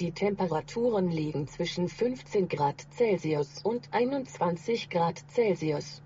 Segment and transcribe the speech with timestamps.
[0.00, 6.02] Die Temperaturen liegen zwischen 15 Grad Celsius und 21 Grad Celsius.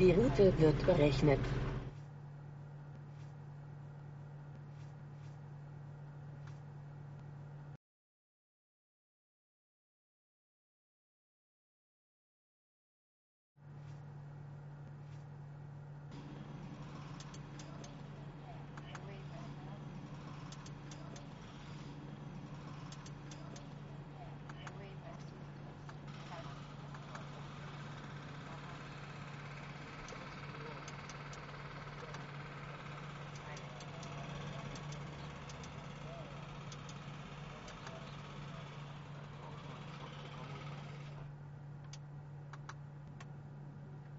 [0.00, 1.40] Die Route wird berechnet.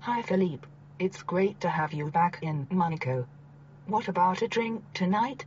[0.06, 0.68] Hi Philippe,
[0.98, 3.28] it's great to have you back in Monaco.
[3.86, 5.46] What about a drink tonight?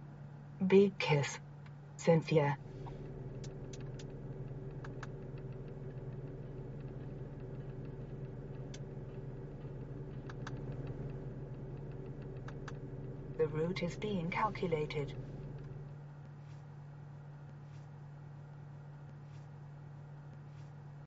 [0.64, 1.40] Big kiss.
[1.96, 2.56] Cynthia.
[13.36, 15.14] The route is being calculated.